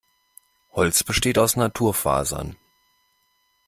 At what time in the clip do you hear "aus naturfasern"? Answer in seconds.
1.37-2.55